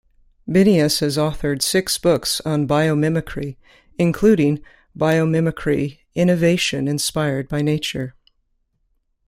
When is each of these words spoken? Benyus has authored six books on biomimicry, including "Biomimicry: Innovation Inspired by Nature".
Benyus 0.49 1.01
has 1.01 1.15
authored 1.15 1.61
six 1.61 1.99
books 1.99 2.41
on 2.43 2.67
biomimicry, 2.67 3.57
including 3.99 4.59
"Biomimicry: 4.97 5.99
Innovation 6.15 6.87
Inspired 6.87 7.47
by 7.47 7.61
Nature". 7.61 8.15